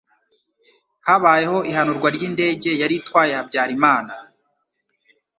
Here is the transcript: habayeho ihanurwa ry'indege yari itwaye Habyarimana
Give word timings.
habayeho 1.07 1.57
ihanurwa 1.71 2.07
ry'indege 2.15 2.69
yari 2.81 2.95
itwaye 2.99 3.31
Habyarimana 3.37 4.13